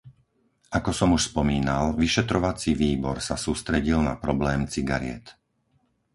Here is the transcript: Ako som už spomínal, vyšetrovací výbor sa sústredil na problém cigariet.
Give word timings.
Ako 0.77 0.91
som 0.99 1.09
už 1.17 1.21
spomínal, 1.31 1.83
vyšetrovací 2.03 2.71
výbor 2.83 3.17
sa 3.27 3.35
sústredil 3.45 3.99
na 4.09 4.13
problém 4.25 4.61
cigariet. 4.73 5.25